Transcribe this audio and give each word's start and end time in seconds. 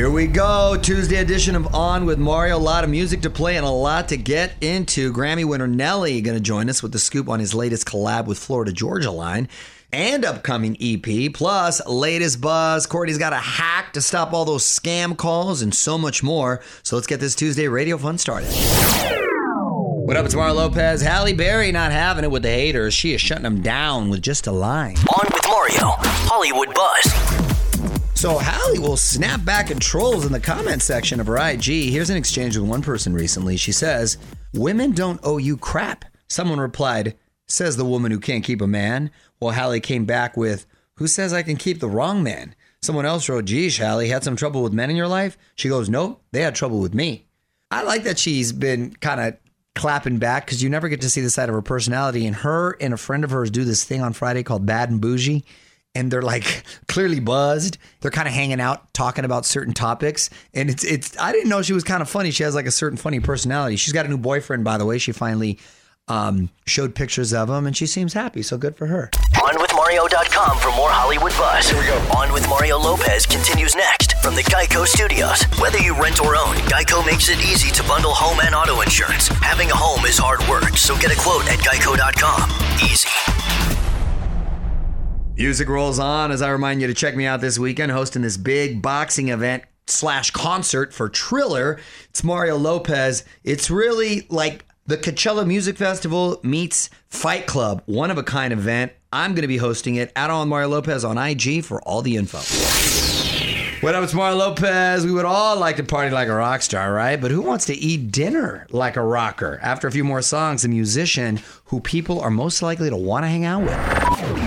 Here 0.00 0.08
we 0.08 0.28
go. 0.28 0.78
Tuesday 0.80 1.16
edition 1.16 1.54
of 1.54 1.74
On 1.74 2.06
with 2.06 2.18
Mario. 2.18 2.56
A 2.56 2.58
lot 2.58 2.84
of 2.84 2.88
music 2.88 3.20
to 3.20 3.28
play 3.28 3.58
and 3.58 3.66
a 3.66 3.70
lot 3.70 4.08
to 4.08 4.16
get 4.16 4.54
into. 4.62 5.12
Grammy 5.12 5.44
winner 5.44 5.66
Nelly 5.66 6.22
going 6.22 6.38
to 6.38 6.42
join 6.42 6.70
us 6.70 6.82
with 6.82 6.92
the 6.92 6.98
scoop 6.98 7.28
on 7.28 7.38
his 7.38 7.52
latest 7.52 7.86
collab 7.86 8.24
with 8.24 8.38
Florida 8.38 8.72
Georgia 8.72 9.10
Line 9.10 9.46
and 9.92 10.24
upcoming 10.24 10.74
EP. 10.80 11.30
Plus, 11.34 11.86
latest 11.86 12.40
buzz. 12.40 12.86
Courtney's 12.86 13.18
got 13.18 13.34
a 13.34 13.36
hack 13.36 13.92
to 13.92 14.00
stop 14.00 14.32
all 14.32 14.46
those 14.46 14.64
scam 14.64 15.18
calls 15.18 15.60
and 15.60 15.74
so 15.74 15.98
much 15.98 16.22
more. 16.22 16.62
So 16.82 16.96
let's 16.96 17.06
get 17.06 17.20
this 17.20 17.34
Tuesday 17.34 17.68
radio 17.68 17.98
fun 17.98 18.16
started. 18.16 18.48
What 18.48 20.16
up, 20.16 20.24
it's 20.24 20.34
Mario 20.34 20.54
Lopez. 20.54 21.02
Halle 21.02 21.34
Berry 21.34 21.72
not 21.72 21.92
having 21.92 22.24
it 22.24 22.30
with 22.30 22.44
the 22.44 22.48
haters. 22.48 22.94
She 22.94 23.12
is 23.12 23.20
shutting 23.20 23.44
them 23.44 23.60
down 23.60 24.08
with 24.08 24.22
just 24.22 24.46
a 24.46 24.52
line. 24.52 24.96
On 24.96 25.28
with 25.30 25.46
Mario, 25.46 25.94
Hollywood 26.00 26.74
Buzz. 26.74 27.39
So 28.20 28.36
Halle 28.36 28.78
will 28.78 28.98
snap 28.98 29.46
back 29.46 29.70
at 29.70 29.80
trolls 29.80 30.26
in 30.26 30.32
the 30.32 30.38
comment 30.38 30.82
section 30.82 31.20
of 31.20 31.26
her 31.26 31.38
IG. 31.38 31.64
Here's 31.64 32.10
an 32.10 32.18
exchange 32.18 32.54
with 32.54 32.68
one 32.68 32.82
person 32.82 33.14
recently. 33.14 33.56
She 33.56 33.72
says, 33.72 34.18
Women 34.52 34.92
don't 34.92 35.20
owe 35.22 35.38
you 35.38 35.56
crap. 35.56 36.04
Someone 36.28 36.60
replied, 36.60 37.16
Says 37.46 37.78
the 37.78 37.84
woman 37.86 38.12
who 38.12 38.20
can't 38.20 38.44
keep 38.44 38.60
a 38.60 38.66
man. 38.66 39.10
Well, 39.40 39.52
Halle 39.52 39.80
came 39.80 40.04
back 40.04 40.36
with, 40.36 40.66
Who 40.96 41.06
says 41.06 41.32
I 41.32 41.42
can 41.42 41.56
keep 41.56 41.80
the 41.80 41.88
wrong 41.88 42.22
man? 42.22 42.54
Someone 42.82 43.06
else 43.06 43.26
wrote, 43.26 43.46
Geez, 43.46 43.78
Halle, 43.78 44.06
had 44.06 44.22
some 44.22 44.36
trouble 44.36 44.62
with 44.62 44.74
men 44.74 44.90
in 44.90 44.96
your 44.96 45.08
life? 45.08 45.38
She 45.54 45.70
goes, 45.70 45.88
Nope, 45.88 46.22
they 46.30 46.42
had 46.42 46.54
trouble 46.54 46.80
with 46.80 46.92
me. 46.92 47.24
I 47.70 47.84
like 47.84 48.02
that 48.02 48.18
she's 48.18 48.52
been 48.52 48.94
kind 48.96 49.22
of 49.22 49.38
clapping 49.74 50.18
back 50.18 50.44
because 50.44 50.62
you 50.62 50.68
never 50.68 50.90
get 50.90 51.00
to 51.00 51.08
see 51.08 51.22
the 51.22 51.30
side 51.30 51.48
of 51.48 51.54
her 51.54 51.62
personality. 51.62 52.26
And 52.26 52.36
her 52.36 52.76
and 52.82 52.92
a 52.92 52.98
friend 52.98 53.24
of 53.24 53.30
hers 53.30 53.50
do 53.50 53.64
this 53.64 53.82
thing 53.82 54.02
on 54.02 54.12
Friday 54.12 54.42
called 54.42 54.66
Bad 54.66 54.90
and 54.90 55.00
Bougie. 55.00 55.42
And 55.94 56.10
they're 56.10 56.22
like 56.22 56.62
clearly 56.88 57.20
buzzed. 57.20 57.78
They're 58.00 58.10
kind 58.10 58.28
of 58.28 58.34
hanging 58.34 58.60
out, 58.60 58.92
talking 58.94 59.24
about 59.24 59.44
certain 59.44 59.74
topics. 59.74 60.30
And 60.54 60.70
it's 60.70 60.84
it's 60.84 61.18
I 61.18 61.32
didn't 61.32 61.48
know 61.48 61.62
she 61.62 61.72
was 61.72 61.84
kind 61.84 62.00
of 62.00 62.08
funny. 62.08 62.30
She 62.30 62.44
has 62.44 62.54
like 62.54 62.66
a 62.66 62.70
certain 62.70 62.96
funny 62.96 63.20
personality. 63.20 63.76
She's 63.76 63.92
got 63.92 64.06
a 64.06 64.08
new 64.08 64.18
boyfriend, 64.18 64.62
by 64.64 64.78
the 64.78 64.86
way. 64.86 64.98
She 64.98 65.12
finally 65.12 65.58
um, 66.10 66.50
showed 66.66 66.94
pictures 66.94 67.32
of 67.32 67.48
him 67.48 67.66
and 67.66 67.76
she 67.76 67.86
seems 67.86 68.12
happy. 68.12 68.42
So 68.42 68.58
good 68.58 68.76
for 68.76 68.86
her. 68.88 69.10
OnWithMario.com 69.34 70.58
for 70.58 70.68
more 70.76 70.90
Hollywood 70.90 71.32
buzz. 71.32 71.70
Here 71.70 71.78
we 71.78 71.86
go. 71.86 71.96
On 72.18 72.32
with 72.32 72.46
Mario 72.48 72.78
Lopez 72.78 73.26
continues 73.26 73.74
next 73.76 74.14
from 74.22 74.34
the 74.34 74.42
Geico 74.42 74.86
Studios. 74.86 75.42
Whether 75.58 75.78
you 75.78 75.94
rent 76.00 76.20
or 76.20 76.36
own, 76.36 76.56
Geico 76.66 77.04
makes 77.06 77.28
it 77.28 77.38
easy 77.38 77.70
to 77.70 77.82
bundle 77.84 78.12
home 78.12 78.40
and 78.40 78.54
auto 78.54 78.80
insurance. 78.82 79.28
Having 79.28 79.70
a 79.70 79.76
home 79.76 80.04
is 80.04 80.18
hard 80.18 80.40
work, 80.48 80.76
so 80.76 80.96
get 80.98 81.12
a 81.12 81.16
quote 81.18 81.48
at 81.48 81.58
Geico.com. 81.60 82.50
Easy. 82.82 83.89
Music 85.40 85.70
rolls 85.70 85.98
on 85.98 86.30
as 86.30 86.42
I 86.42 86.50
remind 86.50 86.82
you 86.82 86.86
to 86.86 86.92
check 86.92 87.16
me 87.16 87.24
out 87.24 87.40
this 87.40 87.58
weekend 87.58 87.90
hosting 87.92 88.20
this 88.20 88.36
big 88.36 88.82
boxing 88.82 89.30
event 89.30 89.62
slash 89.86 90.30
concert 90.32 90.92
for 90.92 91.08
Triller. 91.08 91.80
It's 92.10 92.22
Mario 92.22 92.58
Lopez. 92.58 93.24
It's 93.42 93.70
really 93.70 94.26
like 94.28 94.66
the 94.86 94.98
Coachella 94.98 95.46
Music 95.46 95.78
Festival 95.78 96.38
meets 96.42 96.90
Fight 97.08 97.46
Club, 97.46 97.82
one 97.86 98.10
of 98.10 98.18
a 98.18 98.22
kind 98.22 98.52
event. 98.52 98.92
I'm 99.14 99.30
going 99.30 99.40
to 99.40 99.48
be 99.48 99.56
hosting 99.56 99.94
it 99.94 100.12
at 100.14 100.28
On 100.28 100.46
Mario 100.46 100.68
Lopez 100.68 101.06
on 101.06 101.16
IG 101.16 101.64
for 101.64 101.80
all 101.84 102.02
the 102.02 102.18
info. 102.18 102.40
What 103.80 103.94
up, 103.94 104.04
it's 104.04 104.12
Mario 104.12 104.36
Lopez. 104.36 105.06
We 105.06 105.12
would 105.12 105.24
all 105.24 105.58
like 105.58 105.76
to 105.76 105.84
party 105.84 106.10
like 106.10 106.28
a 106.28 106.34
rock 106.34 106.60
star, 106.60 106.92
right? 106.92 107.18
But 107.18 107.30
who 107.30 107.40
wants 107.40 107.64
to 107.64 107.74
eat 107.74 108.12
dinner 108.12 108.66
like 108.72 108.96
a 108.96 109.02
rocker? 109.02 109.58
After 109.62 109.88
a 109.88 109.90
few 109.90 110.04
more 110.04 110.20
songs, 110.20 110.66
a 110.66 110.68
musician 110.68 111.40
who 111.64 111.80
people 111.80 112.20
are 112.20 112.30
most 112.30 112.60
likely 112.60 112.90
to 112.90 112.96
want 112.96 113.24
to 113.24 113.28
hang 113.28 113.46
out 113.46 113.62
with. 113.62 114.39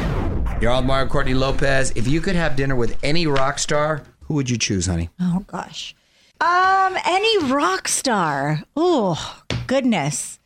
You're 0.63 0.71
on 0.71 0.85
Mario 0.85 1.09
Courtney 1.09 1.33
Lopez. 1.33 1.91
If 1.93 2.07
you 2.07 2.21
could 2.21 2.37
have 2.37 2.55
dinner 2.55 2.73
with 2.73 2.97
any 3.03 3.27
rock 3.27 3.59
star, 3.59 4.03
who 4.21 4.35
would 4.35 4.49
you 4.49 4.57
choose, 4.57 4.85
honey? 4.85 5.09
Oh 5.19 5.43
gosh. 5.45 5.93
Um, 6.39 6.95
any 7.05 7.51
rock 7.51 7.89
star. 7.89 8.63
Oh, 8.73 9.43
goodness. 9.67 10.39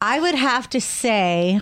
I 0.00 0.18
would 0.18 0.34
have 0.34 0.68
to 0.70 0.80
say, 0.80 1.60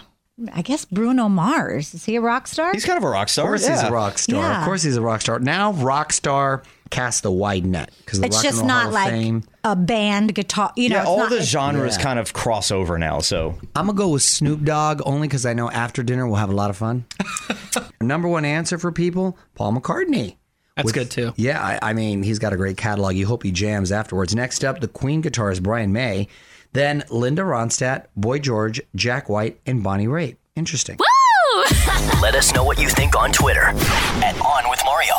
I 0.54 0.62
guess 0.62 0.86
Bruno 0.86 1.28
Mars. 1.28 1.92
Is 1.92 2.06
he 2.06 2.16
a 2.16 2.22
rock 2.22 2.46
star? 2.46 2.72
He's 2.72 2.86
kind 2.86 2.96
of 2.96 3.04
a 3.04 3.10
rock 3.10 3.28
star. 3.28 3.44
Of 3.44 3.50
course 3.60 3.68
he's 3.68 3.82
a 3.82 3.92
rock 3.92 4.16
star. 4.16 4.40
Yeah. 4.40 4.60
Of 4.60 4.64
course 4.64 4.82
he's 4.84 4.96
a 4.96 5.02
rock 5.02 5.20
star. 5.20 5.38
Now 5.38 5.72
rock 5.74 6.14
star 6.14 6.62
casts 6.90 7.24
a 7.24 7.30
wide 7.30 7.66
net 7.66 7.90
because 8.04 8.18
it's 8.20 8.36
Rock 8.36 8.44
and 8.44 8.50
just 8.52 8.58
Roll 8.60 8.68
not 8.68 8.82
Hall 8.84 8.92
like 8.92 9.10
Fame. 9.10 9.44
a 9.64 9.76
band 9.76 10.34
guitar. 10.34 10.72
You 10.76 10.88
know, 10.90 10.96
Yeah, 10.96 11.04
all 11.04 11.18
not- 11.18 11.30
the 11.30 11.42
genres 11.42 11.96
Yeah. 11.96 12.02
kind 12.02 12.18
of 12.18 12.32
cross 12.32 12.70
over 12.70 12.98
now. 12.98 13.20
So 13.20 13.58
I'm 13.76 13.86
gonna 13.86 13.96
go 13.96 14.08
with 14.08 14.22
Snoop 14.22 14.64
Dogg 14.64 15.00
only 15.04 15.28
because 15.28 15.44
I 15.46 15.52
know 15.54 15.70
after 15.70 16.02
dinner 16.02 16.26
we'll 16.26 16.36
have 16.36 16.50
a 16.50 16.54
lot 16.54 16.70
of 16.70 16.76
fun. 16.76 17.04
Number 18.00 18.28
one 18.28 18.44
answer 18.44 18.78
for 18.78 18.92
people: 18.92 19.36
Paul 19.54 19.72
McCartney. 19.74 20.36
That's 20.76 20.92
good 20.92 21.10
too. 21.10 21.32
Yeah, 21.36 21.60
I, 21.60 21.90
I 21.90 21.92
mean 21.92 22.22
he's 22.22 22.38
got 22.38 22.52
a 22.52 22.56
great 22.56 22.76
catalog. 22.76 23.14
You 23.16 23.26
hope 23.26 23.42
he 23.42 23.50
jams 23.50 23.90
afterwards. 23.90 24.34
Next 24.34 24.64
up, 24.64 24.80
the 24.80 24.86
Queen 24.86 25.22
guitarist 25.22 25.60
Brian 25.62 25.92
May, 25.92 26.28
then 26.72 27.02
Linda 27.10 27.42
Ronstadt, 27.42 28.04
Boy 28.16 28.38
George, 28.38 28.80
Jack 28.94 29.28
White, 29.28 29.58
and 29.66 29.82
Bonnie 29.82 30.06
Raitt. 30.06 30.36
Interesting. 30.54 30.96
Let 32.22 32.34
us 32.34 32.54
know 32.54 32.64
what 32.64 32.78
you 32.78 32.88
think 32.88 33.16
on 33.16 33.32
Twitter 33.32 33.68
at 34.24 34.40
On 34.40 34.70
with 34.70 34.80
Mario. 34.84 35.14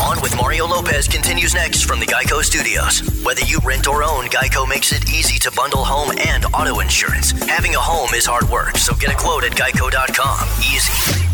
On 0.00 0.20
with 0.22 0.36
Mario 0.36 0.66
Lopez 0.66 1.08
continues 1.08 1.54
next 1.54 1.84
from 1.84 1.98
the 2.00 2.06
Geico 2.06 2.42
Studios. 2.42 3.00
Whether 3.24 3.42
you 3.42 3.58
rent 3.64 3.88
or 3.88 4.02
own, 4.02 4.26
Geico 4.26 4.68
makes 4.68 4.92
it 4.92 5.10
easy 5.10 5.38
to 5.40 5.50
bundle 5.52 5.84
home 5.84 6.12
and 6.18 6.44
auto 6.46 6.80
insurance. 6.80 7.32
Having 7.48 7.74
a 7.74 7.80
home 7.80 8.14
is 8.14 8.26
hard 8.26 8.48
work, 8.48 8.76
so 8.76 8.94
get 8.94 9.12
a 9.12 9.16
quote 9.16 9.44
at 9.44 9.52
geico.com. 9.52 10.48
Easy. 10.60 11.24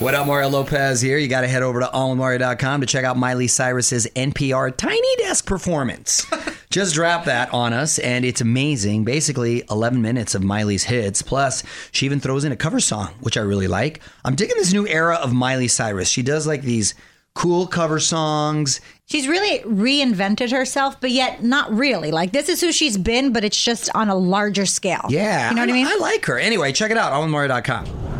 What 0.00 0.14
up, 0.14 0.26
Mario 0.26 0.48
Lopez 0.48 1.00
here. 1.02 1.18
You 1.18 1.28
got 1.28 1.42
to 1.42 1.48
head 1.48 1.62
over 1.62 1.80
to 1.80 1.86
allmario.com 1.86 2.80
to 2.80 2.86
check 2.86 3.04
out 3.04 3.18
Miley 3.18 3.48
Cyrus's 3.48 4.06
NPR 4.16 4.74
Tiny 4.74 5.16
Desk 5.16 5.44
performance. 5.46 6.26
Just 6.70 6.94
dropped 6.94 7.26
that 7.26 7.52
on 7.52 7.72
us, 7.72 7.98
and 7.98 8.24
it's 8.24 8.40
amazing. 8.40 9.02
Basically, 9.02 9.64
11 9.68 10.00
minutes 10.00 10.36
of 10.36 10.44
Miley's 10.44 10.84
hits. 10.84 11.20
Plus, 11.20 11.64
she 11.90 12.06
even 12.06 12.20
throws 12.20 12.44
in 12.44 12.52
a 12.52 12.56
cover 12.56 12.78
song, 12.78 13.08
which 13.18 13.36
I 13.36 13.40
really 13.40 13.66
like. 13.66 14.00
I'm 14.24 14.36
digging 14.36 14.56
this 14.56 14.72
new 14.72 14.86
era 14.86 15.16
of 15.16 15.32
Miley 15.32 15.66
Cyrus. 15.66 16.08
She 16.08 16.22
does 16.22 16.46
like 16.46 16.62
these 16.62 16.94
cool 17.34 17.66
cover 17.66 17.98
songs. 17.98 18.80
She's 19.06 19.26
really 19.26 19.58
reinvented 19.60 20.52
herself, 20.52 21.00
but 21.00 21.10
yet 21.10 21.42
not 21.42 21.72
really. 21.72 22.12
Like 22.12 22.30
this 22.30 22.48
is 22.48 22.60
who 22.60 22.70
she's 22.70 22.96
been, 22.96 23.32
but 23.32 23.42
it's 23.42 23.60
just 23.60 23.90
on 23.96 24.08
a 24.08 24.14
larger 24.14 24.64
scale. 24.66 25.06
Yeah. 25.08 25.50
you 25.50 25.56
know 25.56 25.62
what 25.62 25.70
I 25.70 25.72
mean. 25.72 25.88
I 25.88 25.96
like 25.96 26.24
her. 26.26 26.38
Anyway, 26.38 26.72
check 26.72 26.92
it 26.92 26.96
out, 26.96 27.12
allmario.com. 27.12 28.19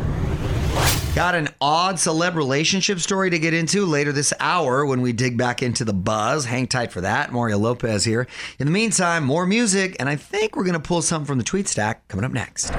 Got 1.14 1.34
an 1.34 1.48
odd 1.60 1.96
celeb 1.96 2.36
relationship 2.36 3.00
story 3.00 3.30
to 3.30 3.38
get 3.40 3.52
into 3.52 3.84
later 3.84 4.12
this 4.12 4.32
hour 4.38 4.86
when 4.86 5.02
we 5.02 5.12
dig 5.12 5.36
back 5.36 5.60
into 5.60 5.84
the 5.84 5.92
buzz. 5.92 6.44
Hang 6.44 6.68
tight 6.68 6.92
for 6.92 7.00
that. 7.00 7.32
Mario 7.32 7.58
Lopez 7.58 8.04
here. 8.04 8.28
In 8.60 8.66
the 8.66 8.70
meantime, 8.70 9.24
more 9.24 9.44
music, 9.44 9.96
and 9.98 10.08
I 10.08 10.14
think 10.14 10.54
we're 10.54 10.62
going 10.62 10.74
to 10.74 10.80
pull 10.80 11.02
something 11.02 11.26
from 11.26 11.38
the 11.38 11.44
tweet 11.44 11.66
stack 11.66 12.06
coming 12.06 12.24
up 12.24 12.30
next. 12.30 12.70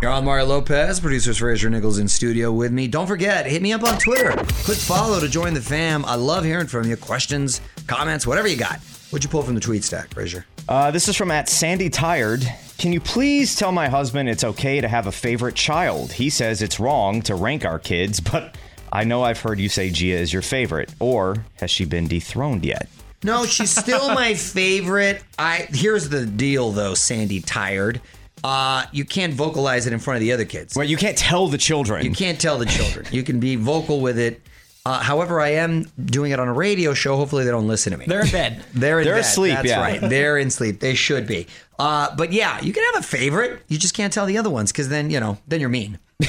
You're 0.00 0.12
on 0.12 0.24
Mario 0.24 0.46
Lopez, 0.46 1.00
producers 1.00 1.38
Fraser 1.38 1.68
Nichols 1.68 1.98
in 1.98 2.06
studio 2.06 2.52
with 2.52 2.70
me. 2.70 2.86
Don't 2.86 3.08
forget, 3.08 3.44
hit 3.44 3.60
me 3.60 3.72
up 3.72 3.82
on 3.82 3.98
Twitter. 3.98 4.30
Click 4.62 4.78
follow 4.78 5.18
to 5.18 5.28
join 5.28 5.52
the 5.52 5.60
fam. 5.60 6.04
I 6.04 6.14
love 6.14 6.44
hearing 6.44 6.68
from 6.68 6.88
you. 6.88 6.96
Questions, 6.96 7.60
comments, 7.88 8.24
whatever 8.24 8.46
you 8.46 8.56
got. 8.56 8.78
What'd 9.10 9.24
you 9.24 9.30
pull 9.30 9.42
from 9.42 9.54
the 9.56 9.60
tweet 9.60 9.82
stack, 9.84 10.14
Fraser? 10.14 10.46
uh, 10.68 10.90
this 10.92 11.08
is 11.08 11.16
from 11.16 11.30
at 11.32 11.48
Sandy 11.48 11.90
Tired. 11.90 12.46
Can 12.78 12.92
you 12.92 13.00
please 13.00 13.56
tell 13.56 13.72
my 13.72 13.88
husband 13.88 14.28
it's 14.28 14.44
okay 14.44 14.80
to 14.80 14.86
have 14.88 15.06
a 15.08 15.12
favorite 15.12 15.56
child? 15.56 16.12
He 16.12 16.30
says 16.30 16.62
it's 16.62 16.78
wrong 16.78 17.20
to 17.22 17.34
rank 17.34 17.64
our 17.64 17.78
kids, 17.80 18.20
but 18.32 18.56
I 18.92 19.04
know 19.04 19.22
I've 19.24 19.40
heard 19.40 19.58
you 19.58 19.68
say 19.68 19.90
Gia 19.90 20.14
is 20.16 20.32
your 20.32 20.42
favorite. 20.42 20.94
Or 21.00 21.44
has 21.54 21.70
she 21.70 21.84
been 21.84 22.06
dethroned 22.06 22.64
yet? 22.64 22.88
No, 23.24 23.44
she's 23.46 23.70
still 23.70 24.14
my 24.14 24.34
favorite. 24.36 25.22
I 25.38 25.66
here's 25.70 26.08
the 26.08 26.24
deal 26.24 26.70
though, 26.70 26.94
Sandy 26.94 27.40
tired. 27.40 28.00
Uh, 28.42 28.86
you 28.92 29.04
can't 29.04 29.34
vocalize 29.34 29.86
it 29.86 29.92
in 29.92 29.98
front 29.98 30.16
of 30.16 30.20
the 30.22 30.32
other 30.32 30.46
kids. 30.46 30.74
Well, 30.74 30.86
you 30.86 30.96
can't 30.96 31.18
tell 31.18 31.48
the 31.48 31.58
children. 31.58 32.04
You 32.06 32.12
can't 32.12 32.40
tell 32.40 32.56
the 32.56 32.64
children. 32.64 33.06
You 33.10 33.22
can 33.22 33.38
be 33.38 33.56
vocal 33.56 34.00
with 34.00 34.18
it. 34.18 34.40
Uh, 34.86 35.00
however, 35.00 35.40
I 35.40 35.50
am 35.50 35.84
doing 36.02 36.32
it 36.32 36.40
on 36.40 36.48
a 36.48 36.52
radio 36.52 36.94
show. 36.94 37.16
Hopefully, 37.16 37.44
they 37.44 37.50
don't 37.50 37.68
listen 37.68 37.92
to 37.92 37.98
me. 37.98 38.06
They're 38.06 38.24
in 38.24 38.30
bed. 38.30 38.64
They're 38.74 39.00
in 39.00 39.04
They're 39.04 39.14
bed. 39.16 39.20
asleep, 39.20 39.54
That's 39.56 39.68
yeah. 39.68 39.80
right. 39.80 40.00
They're 40.00 40.38
in 40.38 40.50
sleep. 40.50 40.80
They 40.80 40.94
should 40.94 41.26
be. 41.26 41.46
Uh, 41.78 42.14
but 42.16 42.32
yeah, 42.32 42.60
you 42.60 42.72
can 42.72 42.82
have 42.92 43.02
a 43.02 43.06
favorite. 43.06 43.62
You 43.68 43.78
just 43.78 43.94
can't 43.94 44.12
tell 44.12 44.26
the 44.26 44.38
other 44.38 44.50
ones 44.50 44.72
because 44.72 44.88
then 44.88 45.10
you 45.10 45.20
know 45.20 45.38
then 45.48 45.60
you're 45.60 45.68
mean. 45.70 45.98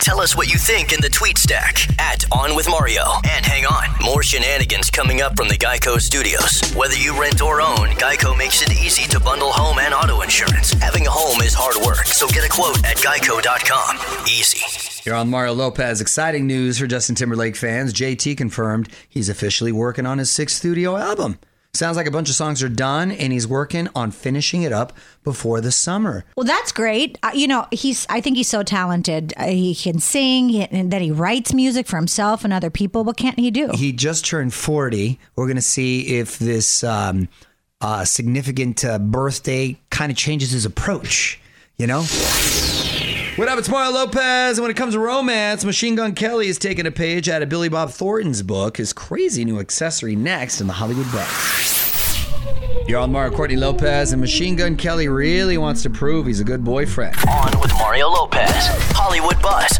Tell 0.00 0.18
us 0.20 0.34
what 0.34 0.50
you 0.50 0.58
think 0.58 0.92
in 0.94 1.00
the 1.02 1.10
tweet 1.10 1.36
stack 1.36 1.76
at 2.00 2.24
On 2.32 2.56
With 2.56 2.68
Mario. 2.68 3.04
And 3.28 3.44
hang 3.44 3.66
on, 3.66 3.84
more 4.02 4.22
shenanigans 4.22 4.90
coming 4.90 5.20
up 5.20 5.36
from 5.36 5.48
the 5.48 5.58
Geico 5.58 6.00
Studios. 6.00 6.72
Whether 6.74 6.96
you 6.96 7.18
rent 7.20 7.42
or 7.42 7.60
own, 7.60 7.88
Geico 8.00 8.36
makes 8.36 8.62
it 8.62 8.72
easy 8.72 9.06
to 9.10 9.20
bundle 9.20 9.52
home 9.52 9.78
and 9.78 9.92
auto 9.92 10.22
insurance. 10.22 10.72
Having 10.72 11.06
a 11.06 11.10
home 11.10 11.42
is 11.42 11.52
hard 11.54 11.76
work, 11.86 12.06
so 12.06 12.26
get 12.28 12.44
a 12.44 12.48
quote 12.48 12.78
at 12.84 12.96
geico.com. 12.96 14.26
Easy. 14.26 14.89
You're 15.04 15.14
on 15.14 15.30
Mario 15.30 15.54
Lopez. 15.54 16.00
Exciting 16.00 16.46
news 16.46 16.78
for 16.78 16.86
Justin 16.86 17.14
Timberlake 17.14 17.56
fans. 17.56 17.94
JT 17.94 18.36
confirmed 18.36 18.88
he's 19.08 19.28
officially 19.28 19.72
working 19.72 20.04
on 20.04 20.18
his 20.18 20.30
sixth 20.30 20.56
studio 20.56 20.96
album. 20.96 21.38
Sounds 21.72 21.96
like 21.96 22.06
a 22.06 22.10
bunch 22.10 22.28
of 22.28 22.34
songs 22.34 22.62
are 22.64 22.68
done, 22.68 23.12
and 23.12 23.32
he's 23.32 23.46
working 23.46 23.88
on 23.94 24.10
finishing 24.10 24.62
it 24.62 24.72
up 24.72 24.92
before 25.22 25.60
the 25.60 25.70
summer. 25.70 26.24
Well, 26.36 26.44
that's 26.44 26.72
great. 26.72 27.16
Uh, 27.22 27.30
you 27.32 27.46
know, 27.46 27.66
he's. 27.70 28.06
I 28.10 28.20
think 28.20 28.36
he's 28.36 28.48
so 28.48 28.64
talented. 28.64 29.32
Uh, 29.36 29.46
he 29.46 29.74
can 29.74 30.00
sing, 30.00 30.48
he, 30.48 30.62
and 30.64 30.90
that 30.90 31.00
he 31.00 31.12
writes 31.12 31.54
music 31.54 31.86
for 31.86 31.96
himself 31.96 32.44
and 32.44 32.52
other 32.52 32.70
people. 32.70 33.04
What 33.04 33.16
can't 33.16 33.38
he 33.38 33.52
do? 33.52 33.70
He 33.74 33.92
just 33.92 34.26
turned 34.26 34.52
40. 34.52 35.18
We're 35.36 35.46
going 35.46 35.56
to 35.56 35.62
see 35.62 36.18
if 36.18 36.40
this 36.40 36.82
um, 36.82 37.28
uh, 37.80 38.04
significant 38.04 38.84
uh, 38.84 38.98
birthday 38.98 39.78
kind 39.90 40.10
of 40.10 40.18
changes 40.18 40.50
his 40.50 40.66
approach, 40.66 41.40
you 41.76 41.86
know? 41.86 42.04
What 43.40 43.48
up? 43.48 43.58
It's 43.58 43.70
Mario 43.70 43.92
Lopez. 43.92 44.58
And 44.58 44.62
when 44.62 44.70
it 44.70 44.76
comes 44.76 44.92
to 44.92 45.00
romance, 45.00 45.64
Machine 45.64 45.94
Gun 45.94 46.14
Kelly 46.14 46.48
is 46.48 46.58
taking 46.58 46.84
a 46.84 46.90
page 46.90 47.26
out 47.26 47.40
of 47.40 47.48
Billy 47.48 47.70
Bob 47.70 47.88
Thornton's 47.88 48.42
book, 48.42 48.76
his 48.76 48.92
crazy 48.92 49.46
new 49.46 49.58
accessory 49.58 50.14
next 50.14 50.60
in 50.60 50.66
the 50.66 50.74
Hollywood 50.74 51.10
Buzz. 51.10 52.28
You're 52.86 53.00
on 53.00 53.10
Mario 53.10 53.34
Courtney 53.34 53.56
Lopez, 53.56 54.12
and 54.12 54.20
Machine 54.20 54.56
Gun 54.56 54.76
Kelly 54.76 55.08
really 55.08 55.56
wants 55.56 55.82
to 55.84 55.88
prove 55.88 56.26
he's 56.26 56.40
a 56.40 56.44
good 56.44 56.62
boyfriend. 56.62 57.16
On 57.30 57.58
with 57.60 57.72
Mario 57.78 58.10
Lopez, 58.10 58.52
Hollywood 58.92 59.40
Buzz. 59.40 59.70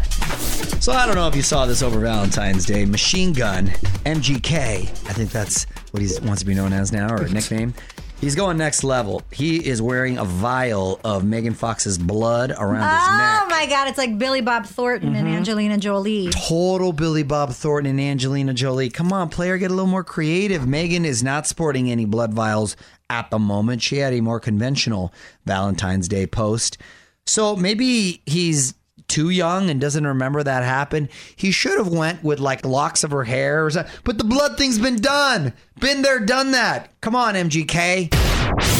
So 0.83 0.91
I 0.91 1.05
don't 1.05 1.13
know 1.13 1.27
if 1.27 1.35
you 1.35 1.43
saw 1.43 1.67
this 1.67 1.83
over 1.83 1.99
Valentine's 1.99 2.65
Day. 2.65 2.85
Machine 2.85 3.31
Gun 3.31 3.67
MGK, 4.07 4.57
I 4.57 5.13
think 5.13 5.29
that's 5.29 5.65
what 5.91 6.01
he 6.01 6.09
wants 6.25 6.41
to 6.41 6.47
be 6.47 6.55
known 6.55 6.73
as 6.73 6.91
now, 6.91 7.13
or 7.13 7.21
a 7.25 7.29
nickname. 7.29 7.75
He's 8.21 8.35
going 8.35 8.55
next 8.55 8.83
level. 8.83 9.23
He 9.31 9.67
is 9.67 9.81
wearing 9.81 10.19
a 10.19 10.23
vial 10.23 10.99
of 11.03 11.25
Megan 11.25 11.55
Fox's 11.55 11.97
blood 11.97 12.51
around 12.51 12.87
his 12.87 13.07
oh 13.09 13.17
neck. 13.17 13.41
oh 13.41 13.47
my 13.49 13.65
God! 13.65 13.87
It's 13.87 13.97
like 13.97 14.19
Billy 14.19 14.41
Bob 14.41 14.67
Thornton 14.67 15.15
and 15.15 15.27
mm-hmm. 15.27 15.37
Angelina 15.37 15.79
Jolie. 15.79 16.29
Total 16.29 16.93
Billy 16.93 17.23
Bob 17.23 17.49
Thornton 17.49 17.89
and 17.89 17.99
Angelina 17.99 18.53
Jolie. 18.53 18.91
Come 18.91 19.11
on, 19.11 19.29
player, 19.29 19.57
get 19.57 19.71
a 19.71 19.73
little 19.73 19.89
more 19.89 20.03
creative. 20.03 20.67
Megan 20.67 21.03
is 21.03 21.23
not 21.23 21.47
sporting 21.47 21.89
any 21.89 22.05
blood 22.05 22.31
vials 22.31 22.77
at 23.09 23.31
the 23.31 23.39
moment. 23.39 23.81
She 23.81 23.97
had 23.97 24.13
a 24.13 24.21
more 24.21 24.39
conventional 24.39 25.11
Valentine's 25.47 26.07
Day 26.07 26.27
post. 26.27 26.77
So 27.25 27.55
maybe 27.55 28.21
he's 28.27 28.75
too 29.11 29.29
young 29.29 29.69
and 29.69 29.81
doesn't 29.81 30.07
remember 30.07 30.41
that 30.41 30.63
happened. 30.63 31.09
He 31.35 31.51
should 31.51 31.77
have 31.77 31.89
went 31.89 32.23
with 32.23 32.39
like 32.39 32.65
locks 32.65 33.03
of 33.03 33.11
her 33.11 33.25
hair 33.25 33.65
or 33.65 33.69
something. 33.69 33.91
But 34.05 34.17
the 34.17 34.23
blood 34.23 34.57
thing's 34.57 34.79
been 34.79 35.01
done. 35.01 35.53
Been 35.79 36.01
there, 36.01 36.19
done 36.19 36.51
that. 36.51 36.89
Come 37.01 37.15
on, 37.15 37.35
MGK. 37.35 38.09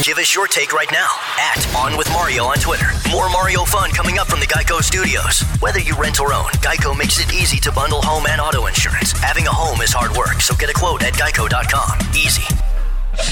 Give 0.03 0.17
us 0.17 0.33
your 0.33 0.47
take 0.47 0.73
right 0.73 0.91
now 0.91 1.09
at 1.37 1.75
On 1.75 1.97
With 1.97 2.09
Mario 2.11 2.45
on 2.45 2.57
Twitter. 2.57 2.87
More 3.09 3.29
Mario 3.29 3.65
fun 3.65 3.91
coming 3.91 4.19
up 4.19 4.27
from 4.27 4.39
the 4.39 4.47
Geico 4.47 4.81
Studios. 4.81 5.41
Whether 5.59 5.79
you 5.79 5.95
rent 5.95 6.19
or 6.19 6.33
own, 6.33 6.49
Geico 6.63 6.97
makes 6.97 7.19
it 7.19 7.33
easy 7.33 7.59
to 7.59 7.71
bundle 7.71 8.01
home 8.01 8.25
and 8.27 8.39
auto 8.39 8.67
insurance. 8.67 9.11
Having 9.11 9.47
a 9.47 9.51
home 9.51 9.81
is 9.81 9.91
hard 9.91 10.15
work, 10.15 10.41
so 10.41 10.55
get 10.55 10.69
a 10.69 10.73
quote 10.73 11.03
at 11.03 11.13
geico.com. 11.13 11.99
Easy. 12.15 12.43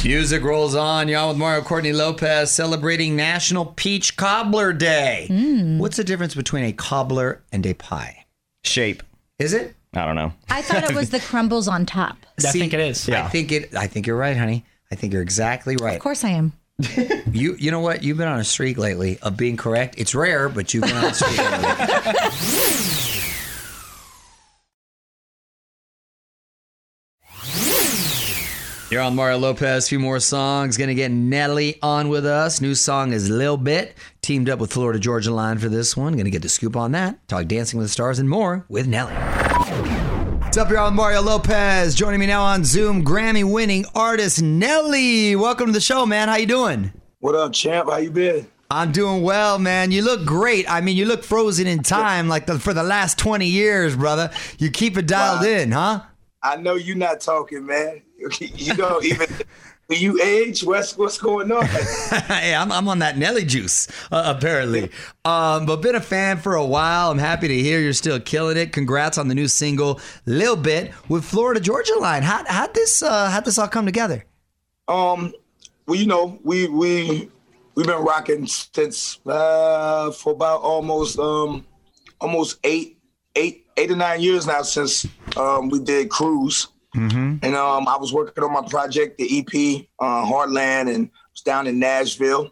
Music 0.04 0.44
rolls 0.44 0.76
on. 0.76 1.08
Y'all 1.08 1.30
with 1.30 1.38
Mario 1.38 1.62
Courtney 1.62 1.94
Lopez 1.94 2.52
celebrating 2.52 3.16
National 3.16 3.66
Peach 3.66 4.16
Cobbler 4.18 4.74
Day. 4.74 5.26
Hmm. 5.28 5.78
What's 5.80 5.98
the 5.98 6.04
difference 6.04 6.36
between 6.36 6.66
a 6.66 6.74
cobbler 6.74 7.42
and 7.52 7.66
a 7.66 7.74
pie? 7.74 8.26
Shape. 8.64 9.04
Is 9.40 9.54
it? 9.54 9.76
I 9.94 10.06
don't 10.06 10.16
know. 10.16 10.34
I 10.50 10.62
thought 10.62 10.84
it 10.90 10.96
was 10.96 11.10
the 11.10 11.20
crumbles 11.30 11.68
on 11.68 11.86
top. 11.86 12.18
I 12.46 12.52
think 12.52 12.74
it 12.74 12.80
is. 12.80 13.08
Yeah. 13.08 13.26
I 13.26 13.30
think 13.30 13.52
it. 13.52 13.76
I 13.76 13.88
think 13.88 14.06
you're 14.08 14.18
right, 14.18 14.38
honey. 14.38 14.66
I 14.92 14.96
think 14.96 15.14
you're 15.14 15.22
exactly 15.22 15.76
right. 15.78 15.96
Of 15.96 16.02
course, 16.02 16.24
I 16.24 16.30
am. 16.30 16.54
You 17.32 17.56
you 17.60 17.72
know 17.72 17.82
what? 17.82 18.04
You've 18.04 18.18
been 18.18 18.28
on 18.30 18.40
a 18.40 18.44
streak 18.44 18.78
lately 18.78 19.20
of 19.22 19.36
being 19.36 19.58
correct. 19.58 19.96
It's 19.98 20.16
rare, 20.16 20.48
but 20.48 20.74
you've 20.74 20.84
been 20.86 20.96
on 20.96 21.06
a 21.06 21.14
streak 21.14 21.38
lately. 21.38 23.19
You're 28.92 29.02
on 29.04 29.16
Mario 29.16 29.38
Lopez. 29.38 29.86
A 29.86 29.90
few 29.90 30.00
more 30.00 30.20
songs. 30.20 30.76
Gonna 30.76 30.96
get 30.96 31.12
Nelly 31.12 31.78
on 31.84 32.10
with 32.10 32.26
us. 32.26 32.60
New 32.60 32.74
song 32.74 33.14
is 33.14 33.30
Lil 33.30 33.56
Bit. 33.56 33.96
Teamed 34.24 34.50
up 34.50 34.58
with 34.58 34.74
Florida 34.74 34.98
Georgia 34.98 35.32
Line 35.32 35.60
for 35.60 35.70
this 35.70 35.96
one. 35.96 36.18
Gonna 36.18 36.32
get 36.32 36.42
the 36.42 36.50
scoop 36.50 36.76
on 36.76 36.92
that. 36.94 37.28
Talk 37.28 37.46
Dancing 37.46 37.78
with 37.78 37.86
the 37.86 37.92
Stars 37.92 38.18
and 38.18 38.28
more 38.28 38.66
with 38.68 38.88
Nelly. 38.88 39.14
What's 39.14 40.58
up, 40.58 40.72
y'all? 40.72 40.90
Mario 40.90 41.22
Lopez. 41.22 41.94
Joining 41.94 42.20
me 42.20 42.26
now 42.26 42.42
on 42.42 42.66
Zoom, 42.66 43.06
Grammy-winning 43.06 43.86
artist 43.94 44.42
Nelly. 44.42 45.36
Welcome 45.36 45.68
to 45.68 45.72
the 45.72 45.80
show, 45.82 46.08
man. 46.08 46.28
How 46.28 46.38
you 46.38 46.48
doing? 46.48 46.92
What 47.20 47.36
up, 47.36 47.54
champ? 47.54 47.88
How 47.92 47.98
you 47.98 48.10
been? 48.10 48.48
I'm 48.72 48.92
doing 48.92 49.22
well, 49.22 49.60
man. 49.60 49.92
You 49.92 50.02
look 50.02 50.26
great. 50.26 50.68
I 50.68 50.82
mean, 50.82 50.98
you 50.98 51.06
look 51.06 51.24
frozen 51.24 51.68
in 51.68 51.84
time, 51.84 52.28
like 52.28 52.48
the, 52.48 52.58
for 52.58 52.74
the 52.74 52.84
last 52.84 53.20
20 53.20 53.46
years, 53.46 53.96
brother. 53.96 54.32
You 54.58 54.72
keep 54.72 54.98
it 54.98 55.06
dialed 55.06 55.42
Wow. 55.42 55.48
in, 55.48 55.72
huh? 55.74 56.02
I 56.42 56.56
know 56.56 56.74
you're 56.74 56.96
not 56.96 57.20
talking, 57.20 57.68
man. 57.68 58.02
You 58.40 58.74
don't 58.76 59.04
even 59.06 59.28
when 59.90 60.00
you 60.00 60.22
age. 60.22 60.64
What's 60.64 60.98
what's 60.98 61.18
going 61.18 61.52
on? 61.52 61.66
hey, 61.66 62.54
I'm, 62.54 62.72
I'm 62.72 62.88
on 62.88 63.00
that 63.00 63.18
Nelly 63.18 63.44
juice, 63.44 63.88
uh, 64.12 64.34
apparently. 64.38 64.92
Um, 65.26 65.66
but 65.66 65.78
been 65.78 65.96
a 65.96 66.02
fan 66.02 66.38
for 66.38 66.56
a 66.56 66.66
while. 66.66 67.12
I'm 67.12 67.18
happy 67.18 67.48
to 67.48 67.58
hear 67.58 67.80
you're 67.80 67.94
still 67.94 68.20
killing 68.20 68.58
it. 68.58 68.72
Congrats 68.72 69.18
on 69.18 69.28
the 69.28 69.36
new 69.36 69.48
single, 69.48 70.00
Lil 70.26 70.56
Bit, 70.56 70.92
with 71.10 71.26
Florida 71.26 71.60
Georgia 71.60 71.98
Line. 71.98 72.24
How 72.24 72.46
how'd 72.48 72.74
this 72.74 73.02
uh, 73.02 73.30
how'd 73.30 73.46
this 73.46 73.58
all 73.58 73.68
come 73.68 73.86
together? 73.86 74.26
Um, 74.88 75.34
well, 75.88 76.00
you 76.00 76.06
know, 76.06 76.40
we 76.44 76.68
we 76.68 77.30
we've 77.76 77.88
been 77.88 78.04
rocking 78.04 78.46
since 78.46 79.20
uh, 79.26 80.12
for 80.12 80.34
about 80.34 80.62
almost 80.62 81.18
um 81.18 81.66
almost 82.22 82.60
eight 82.64 83.00
eight 83.36 83.66
eight 83.78 83.92
or 83.92 83.96
nine 83.96 84.22
years 84.22 84.46
now 84.46 84.62
since 84.62 85.08
um 85.36 85.70
we 85.70 85.80
did 85.80 86.10
Cruise. 86.10 86.68
And 87.44 87.56
um, 87.56 87.88
I 87.88 87.98
was 87.98 88.12
working 88.12 88.44
on 88.44 88.52
my 88.52 88.68
project, 88.68 89.18
the 89.18 89.40
EP, 89.40 89.86
uh, 90.00 90.26
Heartland, 90.26 90.94
and 90.94 91.10
was 91.32 91.42
down 91.42 91.68
in 91.68 91.80
Nashville, 91.80 92.52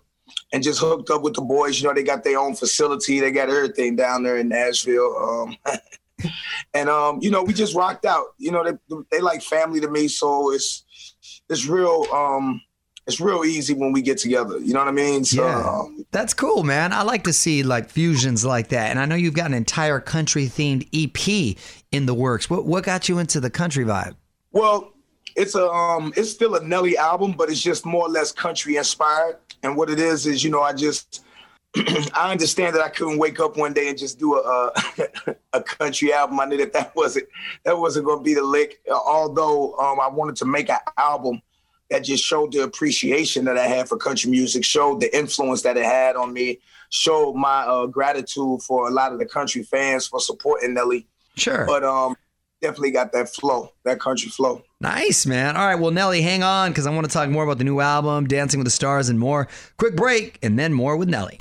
and 0.54 0.63
just 0.63 0.80
hooked 0.80 1.10
up 1.10 1.22
with 1.22 1.34
the 1.34 1.42
boys. 1.42 1.80
You 1.80 1.88
know, 1.88 1.94
they 1.94 2.04
got 2.04 2.24
their 2.24 2.39
own 2.39 2.56
facility, 2.56 3.19
they 3.19 3.31
got 3.31 3.50
everything 3.50 3.95
down 3.95 4.24
there 4.24 4.38
in 4.38 4.50
Nashville. 4.50 5.16
Um, 5.18 5.57
and 6.74 6.89
um, 6.89 7.19
you 7.22 7.31
know, 7.31 7.44
we 7.44 7.54
just 7.54 7.75
rocked 7.75 8.06
out. 8.06 8.25
You 8.38 8.51
know, 8.51 8.63
they 8.63 8.95
they 9.12 9.22
like 9.22 9.42
family 9.42 9.80
to 9.81 9.89
me, 9.89 10.07
so 10.07 10.54
it's 10.54 10.83
it's 11.50 11.66
real. 11.68 12.06
Um, 12.13 12.62
it's 13.07 13.22
real 13.22 13.45
easy 13.45 13.74
when 13.74 13.94
we 13.94 14.01
get 14.01 14.18
together. 14.18 14.60
You 14.60 14.74
know 14.74 14.80
what 14.80 14.90
I 14.90 14.92
mean? 14.92 15.24
So, 15.24 15.48
um, 15.48 16.06
That's 16.12 16.33
cool, 16.33 16.63
man. 16.63 16.92
I 16.92 17.04
like 17.04 17.24
to 17.24 17.31
see 17.31 17.63
like 17.63 17.90
fusions 17.90 18.44
like 18.44 18.68
that. 18.69 18.92
And 18.92 19.00
I 19.00 19.06
know 19.06 19.16
you've 19.16 19.33
got 19.33 19.45
an 19.45 19.54
entire 19.54 20.01
country 20.01 20.48
themed 20.48 20.88
EP 20.94 21.57
in 21.94 22.06
the 22.06 22.13
works. 22.13 22.50
What 22.50 22.66
what 22.66 22.83
got 22.83 23.07
you 23.07 23.18
into 23.18 23.40
the 23.40 23.50
country 23.50 23.86
vibe? 23.86 24.16
Well, 24.57 24.94
it's 25.36 25.54
a 25.54 25.68
um, 25.68 26.12
it's 26.18 26.31
still 26.31 26.56
a 26.56 26.63
Nelly 26.63 26.98
album, 26.98 27.33
but 27.33 27.48
it's 27.51 27.62
just 27.62 27.86
more 27.86 28.07
or 28.07 28.09
less 28.09 28.31
country 28.31 28.77
inspired. 28.77 29.38
And 29.62 29.77
what 29.77 29.88
it 29.88 30.00
is 30.00 30.25
is, 30.25 30.44
you 30.44 30.50
know, 30.50 30.63
I 30.63 30.74
just 30.74 31.24
I 31.75 32.31
understand 32.31 32.75
that 32.75 32.81
I 32.81 32.89
couldn't 32.89 33.19
wake 33.19 33.39
up 33.39 33.56
one 33.56 33.71
day 33.71 33.88
and 33.88 33.95
just 33.95 34.18
do 34.18 34.33
a 34.36 34.71
a, 35.27 35.36
a 35.54 35.62
country 35.62 36.12
album. 36.12 36.39
I 36.39 36.45
knew 36.45 36.57
that 36.57 36.74
that 36.74 36.95
wasn't 36.95 37.27
that 37.65 37.77
wasn't 37.77 38.07
going 38.07 38.18
to 38.18 38.23
be 38.23 38.33
the 38.33 38.42
lick. 38.42 38.81
Although 38.90 39.76
um, 39.78 39.99
I 39.99 40.07
wanted 40.07 40.37
to 40.37 40.45
make 40.45 40.71
an 40.71 40.80
album 40.97 41.40
that 41.92 42.04
just 42.04 42.23
showed 42.23 42.52
the 42.52 42.64
appreciation 42.64 43.45
that 43.45 43.59
I 43.59 43.68
had 43.68 43.87
for 43.87 43.95
country 43.95 44.31
music, 44.31 44.66
showed 44.66 45.02
the 45.02 45.16
influence 45.16 45.61
that 45.61 45.78
it 45.78 45.85
had 45.85 46.16
on 46.16 46.33
me, 46.33 46.57
showed 46.90 47.35
my 47.35 47.61
uh, 47.61 47.85
gratitude 47.85 48.64
for 48.64 48.87
a 48.87 48.92
lot 48.92 49.14
of 49.14 49.19
the 49.19 49.26
country 49.28 49.61
fans 49.61 50.07
for 50.07 50.19
supporting 50.19 50.73
Nelly. 50.73 51.06
Sure. 51.35 51.64
But 51.68 51.83
um, 51.83 52.18
definitely 52.61 52.92
got 52.92 53.11
that 53.14 53.30
flow, 53.30 53.71
that 53.85 53.99
country 53.99 54.30
flow. 54.30 54.64
Nice, 54.80 55.26
man. 55.26 55.57
All 55.57 55.66
right, 55.66 55.76
well, 55.76 55.92
Nelly, 55.92 56.21
hang 56.21 56.44
on 56.44 56.71
because 56.71 56.85
I 56.85 56.92
want 56.92 57.07
to 57.07 57.11
talk 57.11 57.30
more 57.30 57.44
about 57.44 57.57
the 57.57 57.64
new 57.64 57.80
album, 57.80 58.28
Dancing 58.28 58.59
with 58.59 58.66
the 58.66 58.71
Stars, 58.71 59.09
and 59.09 59.19
more. 59.19 59.47
Quick 59.78 59.95
break, 59.95 60.40
and 60.44 60.57
then 60.57 60.73
more 60.73 60.95
with 60.97 61.09
Nelly. 61.09 61.37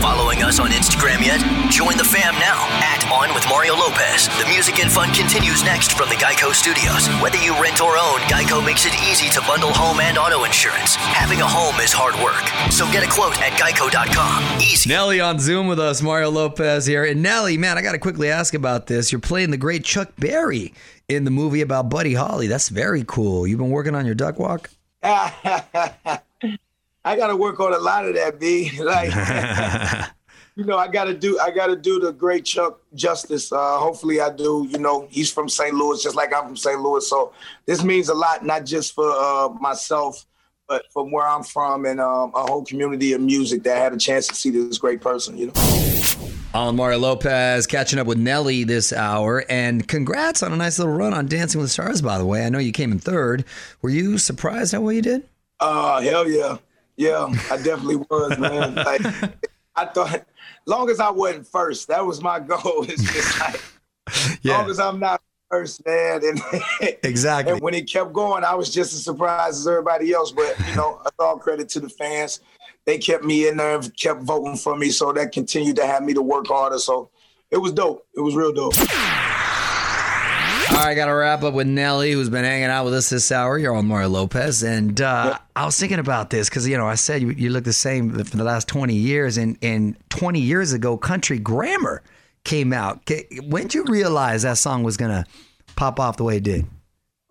Following 0.00 0.42
us 0.42 0.58
on 0.58 0.70
Instagram 0.70 1.20
yet? 1.20 1.40
Join 1.70 1.96
the 1.98 2.04
fam 2.04 2.32
now 2.40 2.64
at 2.80 3.04
On 3.12 3.34
With 3.34 3.46
Mario 3.50 3.74
Lopez. 3.74 4.28
The 4.40 4.48
music 4.48 4.80
and 4.80 4.90
fun 4.90 5.12
continues 5.12 5.62
next 5.62 5.92
from 5.92 6.08
the 6.08 6.14
Geico 6.14 6.54
Studios. 6.54 7.06
Whether 7.20 7.36
you 7.36 7.52
rent 7.60 7.82
or 7.82 7.98
own, 7.98 8.18
Geico 8.20 8.64
makes 8.64 8.86
it 8.86 8.94
easy 9.04 9.28
to 9.28 9.40
bundle 9.42 9.74
home 9.74 10.00
and 10.00 10.16
auto 10.16 10.44
insurance. 10.44 10.94
Having 10.96 11.42
a 11.42 11.46
home 11.46 11.78
is 11.80 11.92
hard 11.92 12.14
work, 12.24 12.40
so 12.72 12.90
get 12.90 13.06
a 13.06 13.10
quote 13.10 13.36
at 13.42 13.52
geico.com. 13.60 14.60
Easy. 14.62 14.88
Nelly 14.88 15.20
on 15.20 15.38
Zoom 15.38 15.66
with 15.66 15.78
us, 15.78 16.00
Mario 16.00 16.30
Lopez 16.30 16.86
here. 16.86 17.04
And 17.04 17.22
Nelly, 17.22 17.58
man, 17.58 17.76
I 17.76 17.82
got 17.82 17.92
to 17.92 17.98
quickly 17.98 18.30
ask 18.30 18.54
about 18.54 18.86
this. 18.86 19.12
You're 19.12 19.20
playing 19.20 19.50
the 19.50 19.58
great 19.58 19.84
Chuck 19.84 20.12
Berry 20.18 20.72
in 21.08 21.24
the 21.24 21.30
movie 21.30 21.60
about 21.60 21.90
Buddy 21.90 22.14
Holly. 22.14 22.46
That's 22.46 22.70
very 22.70 23.04
cool. 23.06 23.46
You've 23.46 23.58
been 23.58 23.68
working 23.68 23.94
on 23.94 24.06
your 24.06 24.14
duck 24.14 24.38
walk? 24.38 24.70
I 27.10 27.16
gotta 27.16 27.34
work 27.34 27.58
on 27.58 27.74
a 27.74 27.78
lot 27.78 28.06
of 28.06 28.14
that, 28.14 28.38
B. 28.38 28.70
Like, 28.80 29.10
you 30.54 30.64
know, 30.64 30.78
I 30.78 30.86
gotta 30.86 31.12
do, 31.12 31.40
I 31.40 31.50
gotta 31.50 31.74
do 31.74 31.98
the 31.98 32.12
great 32.12 32.44
Chuck 32.44 32.80
justice. 32.94 33.50
Uh, 33.50 33.78
hopefully, 33.78 34.20
I 34.20 34.30
do. 34.30 34.68
You 34.70 34.78
know, 34.78 35.08
he's 35.10 35.32
from 35.32 35.48
St. 35.48 35.74
Louis, 35.74 36.00
just 36.00 36.14
like 36.14 36.32
I'm 36.32 36.44
from 36.44 36.56
St. 36.56 36.80
Louis. 36.80 37.08
So 37.10 37.32
this 37.66 37.82
means 37.82 38.10
a 38.10 38.14
lot, 38.14 38.46
not 38.46 38.64
just 38.64 38.94
for 38.94 39.10
uh, 39.10 39.48
myself, 39.60 40.24
but 40.68 40.84
from 40.92 41.10
where 41.10 41.26
I'm 41.26 41.42
from 41.42 41.84
and 41.84 42.00
um, 42.00 42.30
a 42.32 42.42
whole 42.42 42.64
community 42.64 43.12
of 43.12 43.20
music 43.20 43.64
that 43.64 43.76
had 43.76 43.92
a 43.92 43.98
chance 43.98 44.28
to 44.28 44.36
see 44.36 44.50
this 44.50 44.78
great 44.78 45.00
person. 45.00 45.36
You 45.36 45.46
know. 45.46 45.52
On 46.54 46.76
Mario 46.76 46.98
Lopez 46.98 47.66
catching 47.66 47.98
up 47.98 48.06
with 48.06 48.18
Nelly 48.18 48.62
this 48.62 48.92
hour. 48.92 49.44
And 49.48 49.86
congrats 49.88 50.44
on 50.44 50.52
a 50.52 50.56
nice 50.56 50.78
little 50.78 50.94
run 50.94 51.12
on 51.12 51.26
Dancing 51.26 51.60
with 51.60 51.70
the 51.70 51.72
Stars, 51.72 52.02
by 52.02 52.18
the 52.18 52.24
way. 52.24 52.46
I 52.46 52.50
know 52.50 52.58
you 52.60 52.70
came 52.70 52.92
in 52.92 53.00
third. 53.00 53.44
Were 53.82 53.90
you 53.90 54.16
surprised 54.16 54.70
how 54.70 54.80
well 54.80 54.92
you 54.92 55.02
did? 55.02 55.28
Uh, 55.58 56.00
hell 56.00 56.28
yeah. 56.28 56.58
Yeah, 57.00 57.32
I 57.50 57.56
definitely 57.56 57.96
was, 57.96 58.38
man. 58.38 58.74
Like, 58.74 59.00
I 59.74 59.86
thought, 59.86 60.26
long 60.66 60.90
as 60.90 61.00
I 61.00 61.08
wasn't 61.08 61.46
first, 61.46 61.88
that 61.88 62.04
was 62.04 62.20
my 62.22 62.38
goal. 62.40 62.84
It's 62.88 63.02
just 63.02 63.40
like, 63.40 63.62
Yeah. 64.42 64.58
long 64.58 64.68
as 64.70 64.78
I'm 64.78 65.00
not 65.00 65.22
first, 65.50 65.82
man. 65.86 66.20
And, 66.22 66.42
Exactly. 67.02 67.54
and 67.54 67.62
when 67.62 67.72
it 67.72 67.90
kept 67.90 68.12
going, 68.12 68.44
I 68.44 68.54
was 68.54 68.68
just 68.68 68.92
as 68.92 69.02
surprised 69.02 69.60
as 69.60 69.66
everybody 69.66 70.12
else. 70.12 70.30
But, 70.30 70.54
you 70.68 70.76
know, 70.76 71.00
it's 71.06 71.16
all 71.18 71.38
credit 71.38 71.70
to 71.70 71.80
the 71.80 71.88
fans. 71.88 72.40
They 72.84 72.98
kept 72.98 73.24
me 73.24 73.48
in 73.48 73.56
there, 73.56 73.76
and 73.76 73.96
kept 73.96 74.20
voting 74.20 74.56
for 74.58 74.76
me. 74.76 74.90
So 74.90 75.10
that 75.14 75.32
continued 75.32 75.76
to 75.76 75.86
have 75.86 76.02
me 76.02 76.12
to 76.12 76.20
work 76.22 76.48
harder. 76.48 76.78
So 76.78 77.08
it 77.50 77.56
was 77.56 77.72
dope. 77.72 78.06
It 78.14 78.20
was 78.20 78.34
real 78.36 78.52
dope. 78.52 78.74
All 80.70 80.86
right, 80.86 80.94
got 80.94 81.06
to 81.06 81.14
wrap 81.14 81.42
up 81.42 81.52
with 81.52 81.66
Nelly, 81.66 82.12
who's 82.12 82.30
been 82.30 82.44
hanging 82.44 82.70
out 82.70 82.84
with 82.84 82.94
us 82.94 83.10
this 83.10 83.30
hour. 83.32 83.58
You're 83.58 83.74
on 83.74 83.86
Mario 83.86 84.08
Lopez. 84.08 84.62
And 84.62 85.00
uh, 85.00 85.36
I 85.54 85.66
was 85.66 85.78
thinking 85.78 85.98
about 85.98 86.30
this 86.30 86.48
because, 86.48 86.66
you 86.66 86.78
know, 86.78 86.86
I 86.86 86.94
said 86.94 87.20
you, 87.20 87.30
you 87.30 87.50
look 87.50 87.64
the 87.64 87.72
same 87.72 88.12
for 88.12 88.36
the 88.36 88.44
last 88.44 88.68
20 88.68 88.94
years. 88.94 89.36
And, 89.36 89.58
and 89.62 89.96
20 90.10 90.40
years 90.40 90.72
ago, 90.72 90.96
Country 90.96 91.38
Grammar 91.38 92.02
came 92.44 92.72
out. 92.72 93.00
When 93.42 93.64
did 93.64 93.74
you 93.74 93.84
realize 93.84 94.42
that 94.42 94.58
song 94.58 94.82
was 94.82 94.96
going 94.96 95.10
to 95.10 95.24
pop 95.76 96.00
off 96.00 96.16
the 96.16 96.24
way 96.24 96.38
it 96.38 96.44
did? 96.44 96.66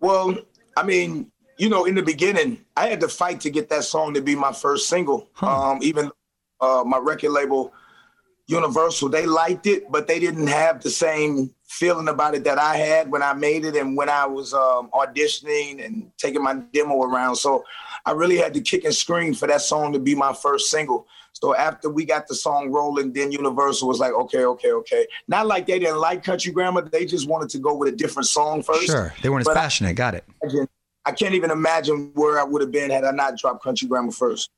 Well, 0.00 0.36
I 0.76 0.84
mean, 0.84 1.32
you 1.58 1.68
know, 1.70 1.86
in 1.86 1.94
the 1.94 2.02
beginning, 2.02 2.64
I 2.76 2.86
had 2.88 3.00
to 3.00 3.08
fight 3.08 3.40
to 3.40 3.50
get 3.50 3.68
that 3.70 3.84
song 3.84 4.14
to 4.14 4.20
be 4.20 4.36
my 4.36 4.52
first 4.52 4.88
single. 4.88 5.28
Um, 5.40 5.78
even 5.82 6.12
uh, 6.60 6.84
my 6.86 6.98
record 6.98 7.30
label, 7.30 7.72
Universal, 8.46 9.08
they 9.08 9.26
liked 9.26 9.66
it, 9.66 9.90
but 9.90 10.06
they 10.06 10.20
didn't 10.20 10.48
have 10.48 10.82
the 10.82 10.90
same 10.90 11.54
feeling 11.70 12.08
about 12.08 12.34
it 12.34 12.42
that 12.42 12.58
I 12.58 12.76
had 12.76 13.12
when 13.12 13.22
I 13.22 13.32
made 13.32 13.64
it 13.64 13.76
and 13.76 13.96
when 13.96 14.08
I 14.08 14.26
was 14.26 14.52
um, 14.52 14.90
auditioning 14.92 15.84
and 15.86 16.10
taking 16.18 16.42
my 16.42 16.54
demo 16.72 17.02
around. 17.04 17.36
So 17.36 17.64
I 18.04 18.10
really 18.10 18.36
had 18.38 18.52
to 18.54 18.60
kick 18.60 18.84
and 18.84 18.92
scream 18.92 19.34
for 19.34 19.46
that 19.46 19.60
song 19.60 19.92
to 19.92 20.00
be 20.00 20.16
my 20.16 20.32
first 20.32 20.68
single. 20.68 21.06
So 21.32 21.54
after 21.54 21.88
we 21.88 22.04
got 22.04 22.26
the 22.26 22.34
song 22.34 22.72
rolling, 22.72 23.12
then 23.12 23.30
Universal 23.30 23.86
was 23.86 24.00
like, 24.00 24.12
okay, 24.12 24.44
okay, 24.44 24.72
okay. 24.72 25.06
Not 25.28 25.46
like 25.46 25.66
they 25.68 25.78
didn't 25.78 26.00
like 26.00 26.24
Country 26.24 26.50
Grammar, 26.50 26.82
they 26.82 27.06
just 27.06 27.28
wanted 27.28 27.48
to 27.50 27.58
go 27.58 27.72
with 27.76 27.88
a 27.94 27.96
different 27.96 28.26
song 28.26 28.64
first. 28.64 28.86
Sure. 28.86 29.14
They 29.22 29.28
weren't 29.28 29.42
as 29.42 29.46
But 29.46 29.56
I- 29.56 29.60
passionate. 29.60 29.94
Got 29.94 30.14
it. 30.16 30.24
I 31.06 31.12
can't 31.12 31.34
even 31.34 31.52
imagine 31.52 32.10
where 32.14 32.40
I 32.40 32.42
would 32.44 32.62
have 32.62 32.72
been 32.72 32.90
had 32.90 33.04
I 33.04 33.12
not 33.12 33.38
dropped 33.38 33.62
Country 33.62 33.86
Grammar 33.86 34.10
first. 34.10 34.50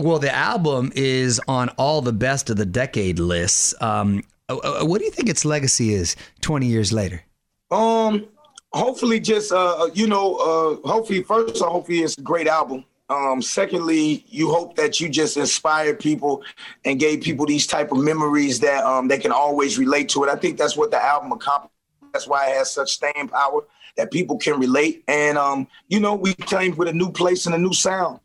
Well, 0.00 0.18
the 0.18 0.34
album 0.34 0.92
is 0.96 1.40
on 1.46 1.68
all 1.78 2.02
the 2.02 2.12
best 2.12 2.50
of 2.50 2.56
the 2.56 2.66
decade 2.66 3.18
lists. 3.20 3.72
Um, 3.80 4.22
uh, 4.48 4.56
uh, 4.56 4.84
what 4.84 4.98
do 4.98 5.04
you 5.04 5.10
think 5.10 5.28
its 5.28 5.44
legacy 5.44 5.92
is 5.92 6.16
20 6.40 6.66
years 6.66 6.92
later? 6.92 7.22
Um, 7.70 8.26
hopefully, 8.72 9.20
just 9.20 9.52
uh, 9.52 9.88
you 9.94 10.06
know, 10.06 10.36
uh, 10.36 10.88
hopefully, 10.88 11.22
first, 11.22 11.60
uh, 11.60 11.68
hopefully, 11.68 11.98
it's 11.98 12.16
a 12.18 12.22
great 12.22 12.46
album. 12.46 12.84
Um, 13.08 13.40
secondly, 13.40 14.24
you 14.28 14.50
hope 14.50 14.74
that 14.76 15.00
you 15.00 15.08
just 15.08 15.36
inspired 15.36 16.00
people 16.00 16.42
and 16.84 16.98
gave 16.98 17.22
people 17.22 17.46
these 17.46 17.66
type 17.66 17.92
of 17.92 17.98
memories 17.98 18.58
that 18.60 18.84
um, 18.84 19.06
they 19.06 19.18
can 19.18 19.30
always 19.30 19.78
relate 19.78 20.08
to 20.10 20.24
it. 20.24 20.30
I 20.30 20.36
think 20.36 20.58
that's 20.58 20.76
what 20.76 20.90
the 20.90 21.02
album 21.02 21.32
accomplished. 21.32 21.72
That's 22.12 22.26
why 22.26 22.50
it 22.50 22.56
has 22.56 22.70
such 22.70 22.92
staying 22.94 23.28
power 23.28 23.62
that 23.96 24.10
people 24.10 24.38
can 24.38 24.58
relate. 24.58 25.04
And 25.06 25.38
um, 25.38 25.68
you 25.88 26.00
know, 26.00 26.14
we 26.14 26.34
came 26.34 26.76
with 26.76 26.88
a 26.88 26.92
new 26.92 27.10
place 27.10 27.46
and 27.46 27.54
a 27.54 27.58
new 27.58 27.72
sound, 27.72 28.20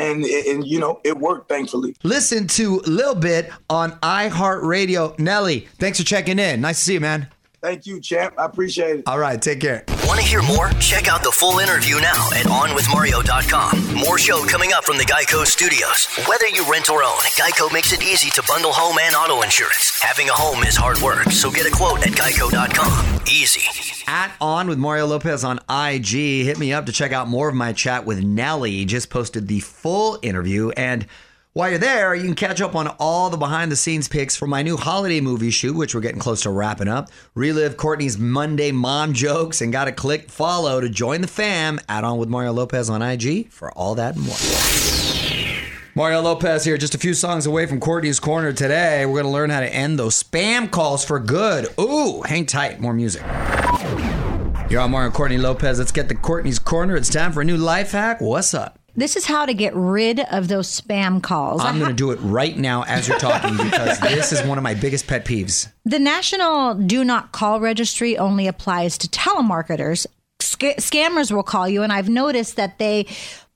and 0.00 0.24
and 0.24 0.66
you 0.66 0.78
know, 0.78 1.00
it 1.04 1.16
worked. 1.18 1.48
Thankfully. 1.48 1.94
Listen 2.02 2.46
to 2.48 2.80
Lil 2.86 3.14
Bit 3.14 3.50
on 3.68 3.92
iHeartRadio. 4.00 5.18
Nelly, 5.18 5.68
thanks 5.78 5.98
for 5.98 6.04
checking 6.04 6.38
in. 6.38 6.60
Nice 6.60 6.78
to 6.78 6.84
see 6.84 6.94
you, 6.94 7.00
man. 7.00 7.28
Thank 7.62 7.86
you, 7.86 8.00
champ. 8.00 8.34
I 8.38 8.46
appreciate 8.46 9.00
it. 9.00 9.02
All 9.06 9.18
right, 9.18 9.40
take 9.40 9.60
care. 9.60 9.84
Want 10.10 10.18
to 10.18 10.26
hear 10.26 10.42
more? 10.42 10.70
Check 10.80 11.06
out 11.06 11.22
the 11.22 11.30
full 11.30 11.60
interview 11.60 12.00
now 12.00 12.30
at 12.32 12.46
OnWithMario.com. 12.46 13.94
More 13.94 14.18
show 14.18 14.44
coming 14.44 14.72
up 14.72 14.82
from 14.82 14.98
the 14.98 15.04
Geico 15.04 15.46
Studios. 15.46 16.08
Whether 16.26 16.48
you 16.48 16.68
rent 16.68 16.90
or 16.90 17.04
own, 17.04 17.20
Geico 17.38 17.72
makes 17.72 17.92
it 17.92 18.02
easy 18.02 18.28
to 18.30 18.42
bundle 18.48 18.72
home 18.72 18.98
and 19.00 19.14
auto 19.14 19.42
insurance. 19.42 20.00
Having 20.02 20.28
a 20.28 20.32
home 20.32 20.64
is 20.64 20.74
hard 20.74 20.98
work, 20.98 21.30
so 21.30 21.48
get 21.48 21.64
a 21.64 21.70
quote 21.70 22.04
at 22.04 22.12
Geico.com. 22.14 23.20
Easy. 23.30 23.62
At 24.08 24.32
On 24.40 24.66
with 24.66 24.78
Mario 24.78 25.06
Lopez 25.06 25.44
on 25.44 25.60
IG. 25.70 26.44
Hit 26.44 26.58
me 26.58 26.72
up 26.72 26.86
to 26.86 26.92
check 26.92 27.12
out 27.12 27.28
more 27.28 27.48
of 27.48 27.54
my 27.54 27.72
chat 27.72 28.04
with 28.04 28.20
Nelly. 28.20 28.84
Just 28.86 29.10
posted 29.10 29.46
the 29.46 29.60
full 29.60 30.18
interview. 30.22 30.70
And 30.70 31.06
while 31.60 31.68
you're 31.68 31.78
there, 31.78 32.14
you 32.14 32.22
can 32.22 32.34
catch 32.34 32.62
up 32.62 32.74
on 32.74 32.88
all 32.98 33.28
the 33.28 33.36
behind 33.36 33.70
the 33.70 33.76
scenes 33.76 34.08
pics 34.08 34.34
from 34.34 34.48
my 34.48 34.62
new 34.62 34.78
holiday 34.78 35.20
movie 35.20 35.50
shoot, 35.50 35.76
which 35.76 35.94
we're 35.94 36.00
getting 36.00 36.18
close 36.18 36.40
to 36.40 36.50
wrapping 36.50 36.88
up. 36.88 37.10
Relive 37.34 37.76
Courtney's 37.76 38.16
Monday 38.16 38.72
mom 38.72 39.12
jokes 39.12 39.60
and 39.60 39.70
got 39.70 39.84
to 39.84 39.92
click 39.92 40.30
follow 40.30 40.80
to 40.80 40.88
join 40.88 41.20
the 41.20 41.26
fam. 41.26 41.78
Add 41.86 42.02
On 42.02 42.16
with 42.16 42.30
Mario 42.30 42.54
Lopez 42.54 42.88
on 42.88 43.02
IG 43.02 43.52
for 43.52 43.70
all 43.72 43.94
that 43.96 44.16
and 44.16 44.24
more. 44.24 44.36
Mario 45.94 46.22
Lopez 46.22 46.64
here, 46.64 46.78
just 46.78 46.94
a 46.94 46.98
few 46.98 47.12
songs 47.12 47.44
away 47.44 47.66
from 47.66 47.78
Courtney's 47.78 48.20
Corner 48.20 48.54
today. 48.54 49.04
We're 49.04 49.20
going 49.20 49.24
to 49.26 49.30
learn 49.30 49.50
how 49.50 49.60
to 49.60 49.68
end 49.68 49.98
those 49.98 50.22
spam 50.22 50.70
calls 50.70 51.04
for 51.04 51.20
good. 51.20 51.68
Ooh, 51.78 52.22
hang 52.22 52.46
tight, 52.46 52.80
more 52.80 52.94
music. 52.94 53.20
You're 54.70 54.80
on 54.80 54.92
Mario 54.92 55.10
Courtney 55.10 55.36
Lopez. 55.36 55.78
Let's 55.78 55.92
get 55.92 56.08
to 56.08 56.14
Courtney's 56.14 56.58
Corner. 56.58 56.96
It's 56.96 57.10
time 57.10 57.32
for 57.32 57.42
a 57.42 57.44
new 57.44 57.58
life 57.58 57.90
hack. 57.90 58.22
What's 58.22 58.54
up? 58.54 58.79
This 58.96 59.16
is 59.16 59.24
how 59.24 59.46
to 59.46 59.54
get 59.54 59.74
rid 59.74 60.20
of 60.20 60.48
those 60.48 60.68
spam 60.68 61.22
calls. 61.22 61.62
I'm 61.62 61.78
going 61.78 61.90
to 61.90 61.96
do 61.96 62.10
it 62.10 62.16
right 62.16 62.56
now 62.56 62.82
as 62.82 63.08
you're 63.08 63.18
talking 63.18 63.56
because 63.62 63.98
this 64.00 64.32
is 64.32 64.42
one 64.42 64.58
of 64.58 64.64
my 64.64 64.74
biggest 64.74 65.06
pet 65.06 65.24
peeves. 65.24 65.70
The 65.84 65.98
National 65.98 66.74
Do 66.74 67.04
Not 67.04 67.32
Call 67.32 67.60
Registry 67.60 68.18
only 68.18 68.46
applies 68.46 68.98
to 68.98 69.08
telemarketers. 69.08 70.06
Sc- 70.40 70.78
scammers 70.78 71.30
will 71.30 71.42
call 71.42 71.68
you, 71.68 71.82
and 71.82 71.92
I've 71.92 72.08
noticed 72.08 72.56
that 72.56 72.78
they 72.78 73.06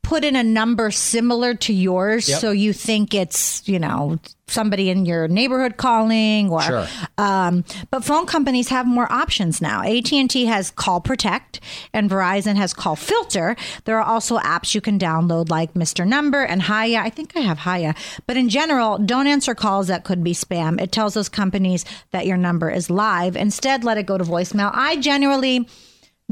put 0.05 0.23
in 0.25 0.37
a 0.37 0.45
number 0.45 0.91
similar 0.93 1.55
to 1.55 1.73
yours, 1.73 2.27
so 2.39 2.53
you 2.53 2.73
think 2.73 3.13
it's 3.15 3.67
you 3.69 3.79
know 3.81 4.19
somebody 4.47 4.91
in 4.91 5.07
your 5.07 5.27
neighborhood 5.27 5.79
calling, 5.79 6.51
or 6.51 6.61
Sure. 6.63 6.87
um, 7.19 7.65
but 7.91 8.05
phone 8.05 8.27
companies 8.27 8.69
have 8.69 8.87
more 8.87 9.11
options 9.11 9.61
now. 9.63 9.83
AT 9.83 10.13
and 10.13 10.29
T 10.31 10.45
has 10.45 10.71
Call 10.71 11.01
Protect, 11.01 11.61
and 11.93 12.11
Verizon 12.11 12.55
has 12.57 12.75
Call 12.75 12.95
Filter. 12.95 13.57
There 13.87 13.99
are 13.99 14.05
also 14.05 14.39
apps 14.39 14.75
you 14.75 14.81
can 14.83 14.99
download 14.99 15.49
like 15.49 15.73
Mr. 15.75 16.07
Number 16.07 16.43
and 16.45 16.63
Hiya. 16.63 17.01
I 17.01 17.11
think 17.11 17.33
I 17.37 17.41
have 17.41 17.61
Hiya, 17.61 17.95
but 18.27 18.37
in 18.37 18.49
general, 18.51 18.99
don't 18.99 19.27
answer 19.27 19.55
calls 19.55 19.89
that 19.89 20.05
could 20.05 20.23
be 20.23 20.33
spam. 20.35 20.81
It 20.81 20.93
tells 20.93 21.15
those 21.15 21.29
companies 21.31 21.85
that 22.13 22.27
your 22.27 22.37
number 22.37 22.71
is 22.71 22.91
live. 22.91 23.37
Instead, 23.37 23.83
let 23.83 23.97
it 23.99 24.05
go 24.07 24.19
to 24.19 24.25
voicemail. 24.25 24.71
I 24.75 24.97
generally 24.97 25.67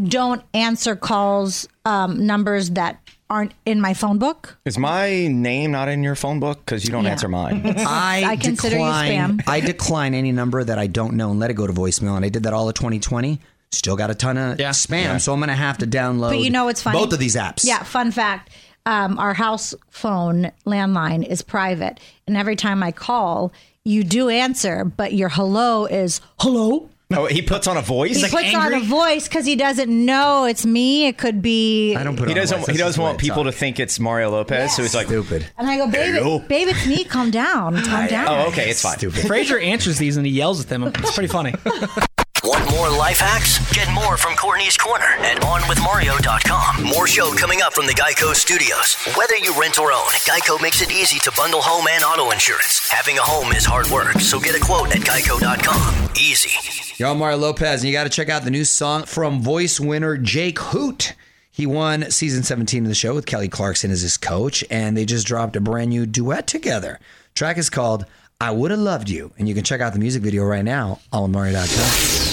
don't 0.02 0.42
answer 0.54 0.96
calls 0.96 1.66
um, 1.84 2.26
numbers 2.26 2.70
that 2.70 2.98
aren't 3.32 3.52
in 3.64 3.80
my 3.80 3.94
phone 3.94 4.18
book. 4.18 4.58
Is 4.64 4.78
my 4.78 5.26
name 5.28 5.70
not 5.72 5.88
in 5.88 6.02
your 6.02 6.14
phone 6.14 6.38
book? 6.38 6.60
Because 6.64 6.84
you 6.84 6.90
don't 6.92 7.04
Yeah. 7.04 7.10
answer 7.12 7.28
mine. 7.28 7.62
I, 7.78 8.24
I 8.26 8.36
consider 8.36 8.76
you 8.76 8.82
decline, 8.84 9.38
spam. 9.38 9.42
I 9.48 9.60
decline 9.60 10.14
any 10.14 10.32
number 10.32 10.62
that 10.62 10.78
I 10.78 10.86
don't 10.86 11.14
know 11.14 11.30
and 11.30 11.40
let 11.40 11.50
it 11.50 11.54
go 11.54 11.66
to 11.66 11.72
voicemail. 11.72 12.14
And 12.16 12.24
I 12.24 12.28
did 12.28 12.42
that 12.44 12.52
all 12.52 12.68
of 12.68 12.74
2020. 12.74 13.40
Still 13.72 13.96
got 13.96 14.10
a 14.10 14.14
ton 14.14 14.36
of 14.36 14.60
Yeah. 14.60 14.70
spam, 14.70 15.18
so 15.20 15.32
I'm 15.32 15.40
going 15.40 15.48
to 15.48 15.54
have 15.54 15.78
to 15.78 15.86
download. 15.86 16.30
But 16.30 16.40
you 16.40 16.50
know 16.50 16.66
what's 16.66 16.82
funny? 16.82 16.98
Both 16.98 17.14
of 17.14 17.18
these 17.18 17.36
apps. 17.36 17.64
Yeah, 17.64 17.82
fun 17.82 18.10
fact. 18.12 18.50
Um, 18.84 19.18
our 19.18 19.32
house 19.32 19.74
phone 19.90 20.52
landline 20.66 21.26
is 21.26 21.40
private, 21.40 21.98
and 22.26 22.36
every 22.36 22.56
time 22.56 22.82
I 22.82 22.92
call, 22.92 23.52
you 23.84 24.04
do 24.04 24.28
answer, 24.28 24.84
but 24.84 25.14
your 25.14 25.28
hello 25.30 25.86
is 25.86 26.20
hello. 26.40 26.90
oh, 27.18 27.26
he 27.26 27.42
puts 27.42 27.66
on 27.66 27.76
a 27.76 27.82
voice. 27.82 28.16
He 28.16 28.28
puts 28.28 28.54
on 28.54 28.72
a 28.74 28.80
voice 28.80 29.28
because 29.28 29.44
he 29.46 29.56
doesn't 29.56 29.88
know 29.90 30.44
it's 30.44 30.64
me. 30.66 31.06
It 31.06 31.18
could 31.18 31.42
be. 31.42 31.94
I 31.96 32.04
don't 32.04 32.16
put. 32.16 32.28
he 32.28 32.34
on 32.34 32.40
doesn't. 32.40 32.58
voice. 32.58 32.66
He 32.66 32.72
That's 32.72 32.80
doesn't 32.88 33.02
want 33.02 33.18
I 33.18 33.20
people 33.20 33.44
to 33.44 33.52
think 33.52 33.80
it's 33.80 33.98
Mario 34.00 34.30
Lopez. 34.30 34.74
So 34.76 34.82
he's 34.82 34.94
like, 34.94 35.06
stupid. 35.06 35.46
And 35.58 35.68
I 35.68 35.76
go, 35.76 35.86
babe, 35.88 36.14
it, 36.14 36.48
babe, 36.48 36.68
it's 36.68 36.86
me. 36.86 37.04
Calm 37.04 37.30
down. 37.30 37.82
Calm 37.82 38.06
down. 38.08 38.26
"Oh, 38.28 38.48
okay, 38.48 38.70
it's 38.70 38.82
fine." 38.82 38.98
Frazier 38.98 39.58
answers 39.58 39.98
these 39.98 40.16
and 40.16 40.26
he 40.26 40.32
yells 40.32 40.60
at 40.60 40.68
them. 40.68 40.84
It's 40.84 41.14
pretty 41.14 41.28
funny. 41.28 41.54
Want 42.44 42.68
more 42.72 42.90
life 42.90 43.18
hacks? 43.18 43.60
Get 43.72 43.88
more 43.92 44.16
from 44.16 44.34
Courtney's 44.34 44.76
Corner 44.76 45.04
at 45.04 45.40
OnWithMario.com. 45.42 46.82
More 46.82 47.06
show 47.06 47.32
coming 47.34 47.62
up 47.62 47.72
from 47.72 47.86
the 47.86 47.92
Geico 47.92 48.34
Studios. 48.34 48.96
Whether 49.16 49.36
you 49.36 49.54
rent 49.60 49.78
or 49.78 49.92
own, 49.92 50.08
Geico 50.26 50.60
makes 50.60 50.82
it 50.82 50.90
easy 50.90 51.20
to 51.20 51.32
bundle 51.36 51.60
home 51.62 51.86
and 51.88 52.02
auto 52.02 52.32
insurance. 52.32 52.88
Having 52.90 53.18
a 53.18 53.22
home 53.22 53.52
is 53.52 53.64
hard 53.64 53.86
work, 53.90 54.14
so 54.20 54.40
get 54.40 54.56
a 54.56 54.60
quote 54.60 54.90
at 54.90 55.02
Geico.com. 55.02 56.08
Easy. 56.16 57.04
On 57.04 57.16
Mario 57.16 57.36
Lopez, 57.36 57.82
and 57.82 57.88
you 57.88 57.92
got 57.92 58.04
to 58.04 58.10
check 58.10 58.28
out 58.28 58.42
the 58.42 58.50
new 58.50 58.64
song 58.64 59.04
from 59.04 59.40
voice 59.40 59.78
winner 59.78 60.16
Jake 60.16 60.58
Hoot. 60.58 61.14
He 61.52 61.64
won 61.64 62.10
season 62.10 62.42
17 62.42 62.82
of 62.82 62.88
the 62.88 62.94
show 62.96 63.14
with 63.14 63.26
Kelly 63.26 63.48
Clarkson 63.48 63.92
as 63.92 64.00
his 64.00 64.16
coach, 64.16 64.64
and 64.68 64.96
they 64.96 65.04
just 65.04 65.28
dropped 65.28 65.54
a 65.54 65.60
brand 65.60 65.90
new 65.90 66.06
duet 66.06 66.48
together. 66.48 66.98
Track 67.36 67.56
is 67.56 67.70
called 67.70 68.04
I 68.40 68.50
Would 68.50 68.72
Have 68.72 68.80
Loved 68.80 69.08
You, 69.08 69.30
and 69.38 69.48
you 69.48 69.54
can 69.54 69.62
check 69.62 69.80
out 69.80 69.92
the 69.92 70.00
music 70.00 70.24
video 70.24 70.42
right 70.42 70.64
now 70.64 70.98
on 71.12 71.30
Mario.com. 71.30 72.31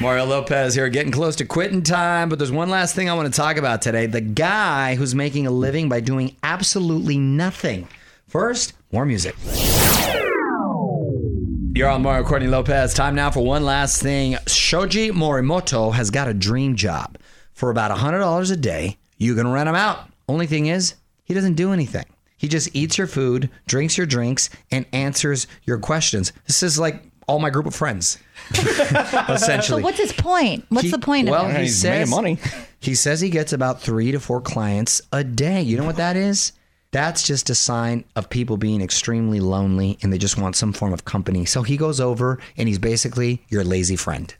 Mario 0.00 0.24
Lopez 0.24 0.74
here, 0.74 0.88
getting 0.88 1.12
close 1.12 1.36
to 1.36 1.44
quitting 1.44 1.82
time, 1.82 2.30
but 2.30 2.38
there's 2.38 2.50
one 2.50 2.70
last 2.70 2.94
thing 2.94 3.10
I 3.10 3.14
want 3.14 3.30
to 3.30 3.36
talk 3.38 3.58
about 3.58 3.82
today. 3.82 4.06
The 4.06 4.22
guy 4.22 4.94
who's 4.94 5.14
making 5.14 5.46
a 5.46 5.50
living 5.50 5.90
by 5.90 6.00
doing 6.00 6.36
absolutely 6.42 7.18
nothing. 7.18 7.86
First, 8.26 8.72
more 8.92 9.04
music. 9.04 9.36
You're 11.74 11.90
on 11.90 12.00
Mario 12.00 12.24
Courtney 12.24 12.48
Lopez. 12.48 12.94
Time 12.94 13.14
now 13.14 13.30
for 13.30 13.44
one 13.44 13.62
last 13.62 14.02
thing. 14.02 14.38
Shoji 14.46 15.10
Morimoto 15.10 15.92
has 15.92 16.10
got 16.10 16.28
a 16.28 16.34
dream 16.34 16.76
job. 16.76 17.18
For 17.52 17.68
about 17.68 17.94
$100 17.94 18.50
a 18.50 18.56
day, 18.56 18.96
you 19.18 19.34
can 19.34 19.52
rent 19.52 19.68
him 19.68 19.74
out. 19.74 20.08
Only 20.26 20.46
thing 20.46 20.64
is, 20.68 20.94
he 21.24 21.34
doesn't 21.34 21.54
do 21.54 21.74
anything. 21.74 22.06
He 22.38 22.48
just 22.48 22.74
eats 22.74 22.96
your 22.96 23.06
food, 23.06 23.50
drinks 23.66 23.98
your 23.98 24.06
drinks, 24.06 24.48
and 24.70 24.86
answers 24.94 25.46
your 25.64 25.76
questions. 25.76 26.32
This 26.46 26.62
is 26.62 26.78
like 26.78 27.02
all 27.30 27.38
my 27.38 27.48
group 27.50 27.66
of 27.66 27.74
friends, 27.74 28.18
essentially. 29.28 29.80
So 29.80 29.84
what's 29.84 29.98
his 29.98 30.12
point? 30.12 30.64
What's 30.68 30.86
He- 30.86 30.90
the 30.90 30.98
point 30.98 31.28
well, 31.28 31.44
of 31.46 31.50
it? 31.52 31.56
he 31.58 31.62
He's 31.64 31.80
says 31.80 32.08
making 32.08 32.10
money. 32.10 32.38
He 32.82 32.94
says 32.94 33.20
he 33.20 33.28
gets 33.28 33.52
about 33.52 33.82
three 33.82 34.10
to 34.10 34.18
four 34.18 34.40
clients 34.40 35.02
a 35.12 35.22
day. 35.22 35.60
You 35.60 35.76
know 35.76 35.84
what 35.84 35.96
that 35.96 36.16
is? 36.16 36.52
That's 36.92 37.22
just 37.26 37.50
a 37.50 37.54
sign 37.54 38.04
of 38.16 38.30
people 38.30 38.56
being 38.56 38.80
extremely 38.80 39.38
lonely 39.38 39.98
and 40.02 40.10
they 40.10 40.16
just 40.16 40.38
want 40.38 40.56
some 40.56 40.72
form 40.72 40.94
of 40.94 41.04
company. 41.04 41.44
So 41.44 41.62
he 41.62 41.76
goes 41.76 42.00
over 42.00 42.38
and 42.56 42.68
he's 42.68 42.78
basically 42.78 43.44
your 43.50 43.64
lazy 43.64 43.96
friend. 43.96 44.34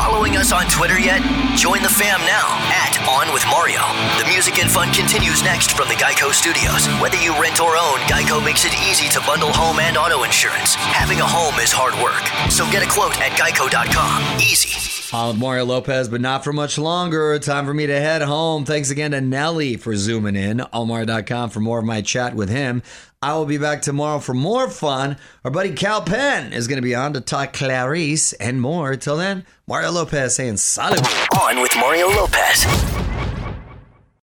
Following 0.00 0.38
us 0.38 0.50
on 0.50 0.64
Twitter 0.64 0.98
yet? 0.98 1.20
Join 1.54 1.82
the 1.82 1.88
fam 1.90 2.20
now 2.20 2.56
at 2.72 2.96
On 3.06 3.34
With 3.34 3.44
Mario. 3.50 3.82
The 4.16 4.26
music 4.32 4.58
and 4.58 4.70
fun 4.70 4.90
continues 4.94 5.42
next 5.42 5.72
from 5.76 5.88
the 5.88 5.94
Geico 5.94 6.32
Studios. 6.32 6.86
Whether 7.02 7.18
you 7.18 7.38
rent 7.38 7.60
or 7.60 7.76
own, 7.76 7.98
Geico 8.08 8.42
makes 8.42 8.64
it 8.64 8.72
easy 8.88 9.10
to 9.10 9.20
bundle 9.26 9.52
home 9.52 9.78
and 9.78 9.98
auto 9.98 10.24
insurance. 10.24 10.74
Having 10.74 11.20
a 11.20 11.26
home 11.26 11.60
is 11.60 11.70
hard 11.70 11.92
work, 12.02 12.24
so 12.50 12.64
get 12.72 12.82
a 12.82 12.88
quote 12.88 13.20
at 13.20 13.32
geico.com. 13.32 14.40
Easy. 14.40 14.90
On 15.14 15.28
with 15.34 15.38
Mario 15.38 15.66
Lopez, 15.66 16.08
but 16.08 16.22
not 16.22 16.44
for 16.44 16.54
much 16.54 16.78
longer. 16.78 17.38
Time 17.38 17.66
for 17.66 17.74
me 17.74 17.86
to 17.86 18.00
head 18.00 18.22
home. 18.22 18.64
Thanks 18.64 18.90
again 18.90 19.10
to 19.10 19.20
Nelly 19.20 19.76
for 19.76 19.94
zooming 19.96 20.36
in. 20.36 20.60
Almar.com 20.72 21.50
for 21.50 21.60
more 21.60 21.80
of 21.80 21.84
my 21.84 22.00
chat 22.00 22.34
with 22.34 22.48
him. 22.48 22.82
I 23.22 23.34
will 23.34 23.44
be 23.44 23.58
back 23.58 23.82
tomorrow 23.82 24.18
for 24.18 24.32
more 24.32 24.70
fun. 24.70 25.18
Our 25.44 25.50
buddy 25.50 25.74
Kal 25.74 26.00
Penn 26.00 26.54
is 26.54 26.66
going 26.66 26.78
to 26.78 26.82
be 26.82 26.94
on 26.94 27.12
to 27.12 27.20
talk 27.20 27.52
Clarice 27.52 28.32
and 28.32 28.62
more. 28.62 28.96
Till 28.96 29.18
then, 29.18 29.44
Mario 29.66 29.90
Lopez 29.90 30.36
saying 30.36 30.56
salut. 30.56 31.06
On 31.38 31.60
with 31.60 31.76
Mario 31.76 32.08
Lopez. 32.08 32.64